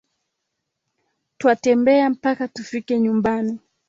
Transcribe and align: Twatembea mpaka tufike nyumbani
Twatembea 1.37 2.09
mpaka 2.09 2.47
tufike 2.47 2.99
nyumbani 2.99 3.59